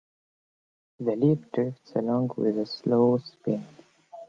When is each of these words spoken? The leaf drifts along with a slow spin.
The 0.99 1.15
leaf 1.15 1.51
drifts 1.53 1.91
along 1.95 2.31
with 2.37 2.57
a 2.57 2.65
slow 2.65 3.19
spin. 3.19 3.63